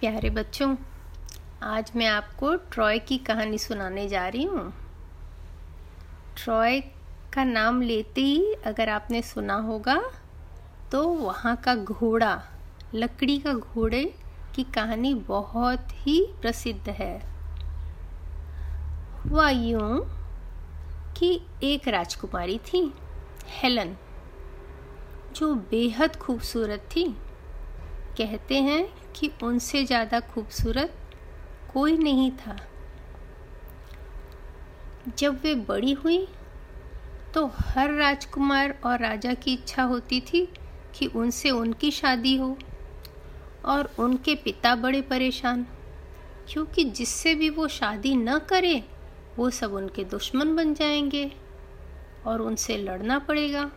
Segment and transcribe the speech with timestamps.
[0.00, 0.76] प्यारे बच्चों,
[1.62, 4.72] आज मैं आपको ट्रॉय की कहानी सुनाने जा रही हूँ।
[6.36, 6.80] ट्रॉय
[7.32, 9.96] का नाम लेते ही अगर आपने सुना होगा
[10.92, 12.42] तो वहाँ का घोड़ा,
[12.94, 14.04] लकड़ी का घोड़े
[14.54, 17.18] की कहानी बहुत ही प्रसिद्ध है।
[19.24, 20.00] हुआ यूँ
[21.18, 22.92] कि एक राजकुमारी थी,
[23.50, 23.96] हेलन,
[25.36, 27.14] जो बेहद खूबसूरत थी।
[28.18, 30.94] कहते हैं कि उनसे ज़्यादा खूबसूरत
[31.72, 32.56] कोई नहीं था।
[35.18, 36.26] जब वे बड़ी हुई
[37.34, 40.46] तो हर राजकुमार और राजा की इच्छा होती थी
[40.94, 42.56] कि उनसे उनकी शादी हो
[43.64, 45.66] और उनके पिता बड़े परेशान,
[46.48, 48.82] क्योंकि जिससे भी वो शादी न करे,
[49.38, 51.30] वो सब उनके दुश्मन बन जाएँगे
[52.26, 53.70] और उनसे लड़ना पड़ेगा।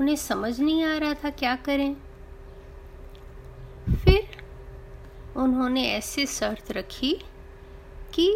[0.00, 1.94] उन्हें समझ नहीं आ रहा था क्या करें।
[3.86, 4.44] फिर
[5.36, 7.12] उन्होंने ऐसे शर्त रखी
[8.14, 8.28] कि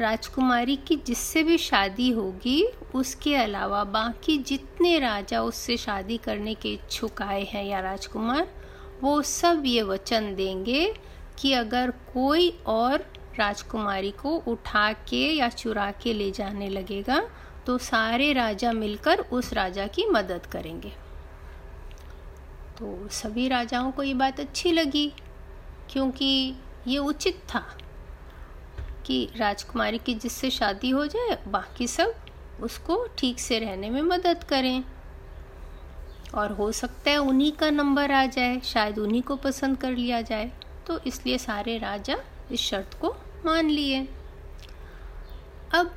[0.00, 2.62] राजकुमारी की जिससे भी शादी होगी,
[2.94, 8.48] उसके अलावा बाकी जितने राजा उससे शादी करने के इच्छुक आए हैं या राजकुमार,
[9.02, 10.92] वो सब ये वचन देंगे
[11.38, 13.06] कि अगर कोई और
[13.38, 17.20] राजकुमारी को उठा के या चुरा के ले जाने लगेगा
[17.66, 20.92] तो सारे राजा मिलकर उस राजा की मदद करेंगे।
[22.78, 25.12] तो सभी राजाओं को ये बात अच्छी लगी,
[25.90, 26.54] क्योंकि
[26.86, 27.64] ये उचित था
[29.06, 32.14] कि राजकुमारी की जिससे शादी हो जाए, बाकी सब
[32.62, 34.84] उसको ठीक से रहने में मदद करें।
[36.34, 40.20] और हो सकता है उन्हीं का नंबर आ जाए, शायद उन्हीं को पसंद कर लिया
[40.20, 40.50] जाए।
[40.86, 42.16] तो इसलिए सारे राजा
[42.52, 43.14] इस शर्त को
[43.46, 44.08] मान लिए।
[45.74, 45.94] अब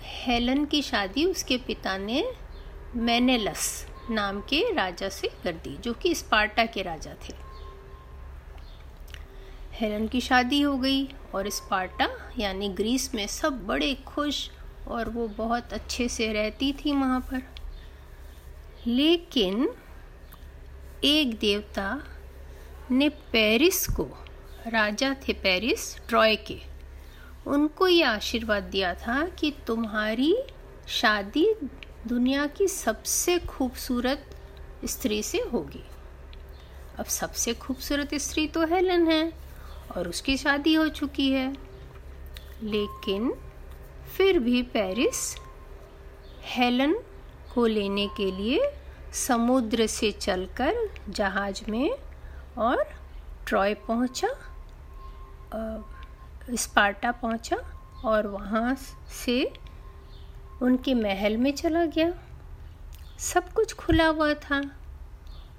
[0.00, 2.24] हेलन की शादी उसके पिता ने
[2.96, 7.34] मैनेलस नाम के राजा से कर दी जो कि स्पार्टा के राजा थे।
[9.72, 14.50] हेलन की शादी हो गई और स्पार्टा, यानी ग्रीस में सब बड़े खुश
[14.88, 17.42] और वो बहुत अच्छे से रहती थी वहाँ पर।
[18.86, 19.68] लेकिन
[21.04, 22.02] एक देवता
[22.90, 24.08] ने पेरिस को,
[24.66, 26.58] राजा थे पेरिस ट्रॉय के
[27.46, 30.34] उनको ये आशीर्वाद दिया था कि तुम्हारी
[30.88, 31.46] शादी
[32.06, 34.30] दुनिया की सबसे खूबसूरत
[34.84, 35.82] स्त्री से होगी।
[36.98, 39.32] अब सबसे खूबसूरत स्त्री तो हेलन है
[39.96, 41.52] और उसकी शादी हो चुकी है।
[42.62, 43.32] लेकिन
[44.16, 45.34] फिर भी पेरिस
[46.44, 46.94] हेलन
[47.54, 48.72] को लेने के लिए
[49.12, 50.74] समुद्र से चलकर
[51.08, 51.90] जहाज़ में
[52.58, 52.84] और
[53.46, 54.28] ट्रॉय पहुँचा
[56.54, 57.56] स्पार्टा पहुँचा
[58.04, 58.74] और वहाँ
[59.24, 59.52] से
[60.62, 62.12] उनके महल में चला गया।
[63.18, 64.62] सब कुछ खुला हुआ था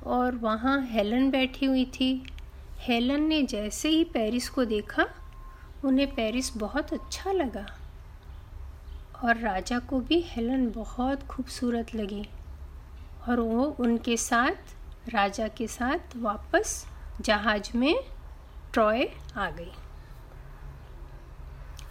[0.06, 2.12] और वहाँ हेलन बैठी हुई थी।
[2.80, 5.06] हेलन ने जैसे ही पेरिस को देखा,
[5.86, 7.66] उन्हें पेरिस बहुत अच्छा लगा
[9.24, 12.30] और राजा को भी हेलन बहुत खूबसूरत लगी
[13.30, 14.76] और वो उनके साथ,
[15.10, 16.86] राजा के साथ वापस
[17.22, 17.96] जहाज़ में
[18.74, 19.08] ट्रॉय
[19.38, 19.72] आ गई।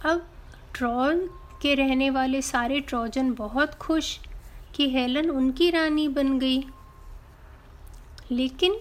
[0.05, 0.27] अब
[0.73, 1.27] ट्रॉय
[1.61, 4.19] के रहने वाले सारे ट्रोजन बहुत खुश
[4.75, 6.65] कि हेलन उनकी रानी बन गई।
[8.31, 8.75] लेकिन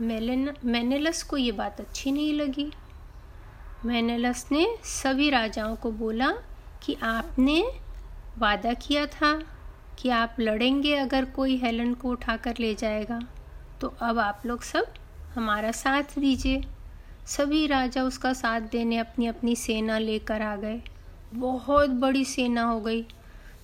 [0.00, 2.72] मेलेन, मैनेलस को ये बात अच्छी नहीं लगी।
[3.84, 6.32] मैनेलस ने सभी राजाओं को बोला
[6.82, 7.68] कि आपने
[8.38, 9.42] वादा किया था
[9.98, 13.20] कि आप लड़ेंगे अगर कोई हेलन को उठाकर ले जाएगा।
[13.80, 14.86] तो अब आप लोग सब
[15.34, 16.64] हमारा साथ दीजिए।
[17.26, 20.82] सभी राजा उसका साथ देने अपनी अपनी सेना लेकर आ गए।
[21.34, 23.06] बहुत बड़ी सेना हो गई।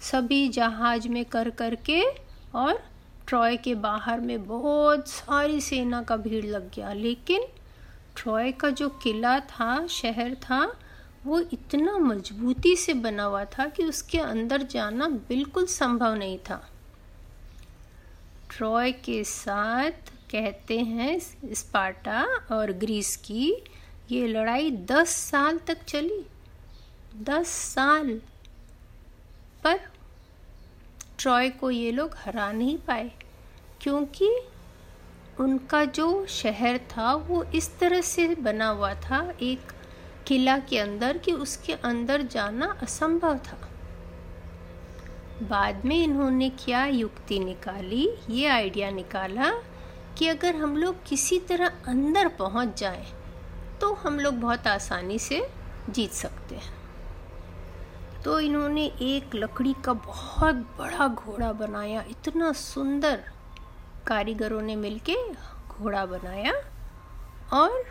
[0.00, 2.04] सभी जहाज़ में कर कर के
[2.54, 2.84] और
[3.26, 7.42] ट्रॉय के बाहर में बहुत सारी सेना का भीड़ लग गया। लेकिन
[8.16, 10.78] ट्रॉय का जो किला था, शहर था,
[11.26, 16.68] वो इतना मजबूती से बना हुआ था कि उसके अंदर जाना बिल्कुल संभव नहीं था।
[18.50, 19.90] ट्रॉय के साथ
[20.30, 21.18] कहते हैं
[21.54, 23.54] स्पार्टा और ग्रीस की
[24.10, 26.26] ये लड़ाई दस साल तक चली।
[27.12, 28.08] दस साल
[29.64, 29.80] पर
[31.18, 33.10] ट्रॉय को ये लोग हरा नहीं पाए,
[33.82, 34.30] क्योंकि
[35.40, 39.72] उनका जो शहर था वो इस तरह से बना हुआ था एक
[40.26, 43.58] किला के अंदर कि उसके अंदर जाना असंभव था।
[45.42, 49.52] बाद में इन्होंने क्या युक्ति निकाली, ये आइडिया निकाला
[50.18, 53.06] कि अगर हम लोग किसी तरह अंदर पहुँच जाएँ
[53.80, 55.46] तो हम लोग बहुत आसानी से
[55.90, 56.81] जीत सकते हैं।
[58.24, 63.24] तो इन्होंने एक लकड़ी का बहुत बड़ा घोड़ा बनाया। इतना सुंदर
[64.06, 65.32] कारीगरों ने मिलके
[65.68, 66.52] घोड़ा बनाया
[67.52, 67.84] और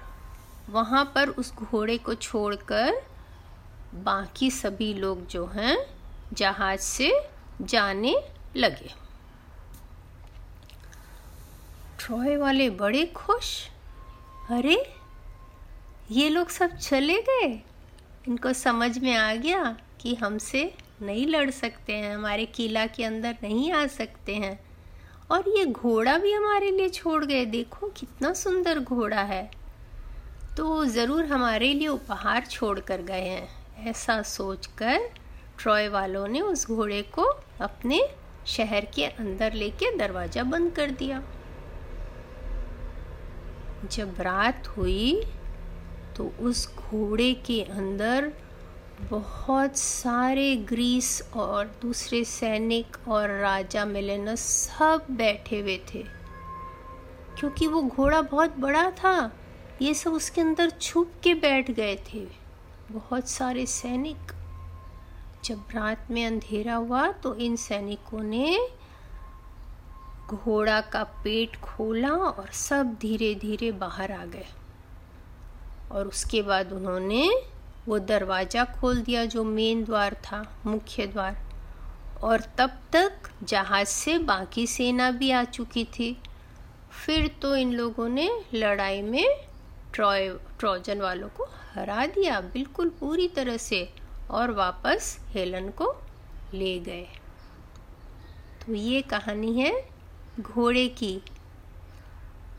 [0.70, 2.94] वहाँ पर उस घोड़े को छोड़कर
[3.94, 5.78] बाकी सभी लोग जो हैं,
[6.34, 7.30] जहाज़ से
[7.62, 8.16] जाने
[8.56, 8.94] लगे।
[12.00, 13.68] ट्रॉय वाले बड़े खुश।
[14.50, 14.96] अरे,
[16.12, 17.64] ये लोग सब चले गए?
[18.28, 20.64] इनको समझ में आ गया कि हमसे
[21.02, 24.60] नहीं लड़ सकते हैं, हमारे किला के अंदर नहीं आ सकते हैं।
[25.32, 29.50] और ये घोड़ा भी हमारे लिए छोड़ गए। देखो कितना सुंदर घोड़ा है।
[30.58, 35.10] तो ज़रूर हमारे लिए उपहार छोड़ कर गए हैं। ऐसा सोचकर
[35.60, 37.24] ट्रॉय वालों ने उस घोड़े को
[37.62, 38.02] अपने
[38.48, 41.24] शहर के अंदर लेके दरवाज़ा बंद कर दिया।
[43.92, 45.22] जब रात हुई
[46.18, 48.32] तो उस घोड़े के अंदर
[49.10, 56.04] बहुत सारे ग्रीस और दूसरे सैनिक और राजा मिलेनस सब बैठे हुए थे।
[57.40, 59.32] क्योंकि वो घोड़ा बहुत बड़ा था,
[59.82, 62.28] ये सब उसके अंदर छुप के बैठ गए थे।
[62.92, 64.32] बहुत सारे सैनिक।
[65.44, 68.70] जब रात में अंधेरा हुआ तो इन सैनिकों ने
[70.28, 74.48] घोड़ा का पेट खोला और सब धीरे धीरे बाहर आ गए।
[75.92, 77.51] और उसके बाद उन्होंने
[77.88, 81.38] वो दरवाज़ा खोल दिया जो मेन द्वार था, मुख्य द्वार।
[82.24, 86.18] और तब तक जहाज़ से बाकी सेना भी आ चुकी थी।
[87.06, 89.26] फिर तो इन लोगों ने लड़ाई में
[89.94, 90.30] ट्रॉय,
[90.60, 93.90] ट्रोजन वालों को हरा दिया, बिल्कुल पूरी तरह से,
[94.32, 95.94] और वापस हेलन को
[96.54, 97.08] ले गए।
[98.62, 99.74] तो ये कहानी है
[100.40, 101.22] घोड़े की।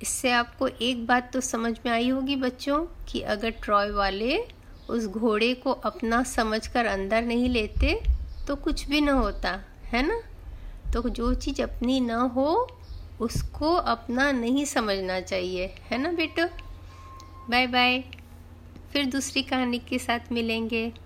[0.02, 4.36] इससे आपको एक बात तो समझ में आई होगी बच्चों, कि अगर ट्रॉय वाले
[4.92, 8.02] उस घोड़े को अपना समझकर अंदर नहीं लेते
[8.46, 10.20] तो कुछ भी ना होता, है ना?
[10.92, 12.78] तो जो चीज़ अपनी ना हो,
[13.20, 16.46] उसको अपना नहीं समझना चाहिए, है ना बेटो?
[17.50, 18.04] बाय बाय
[18.92, 20.92] फिर दूसरी कहानी के साथ मिलेंगे।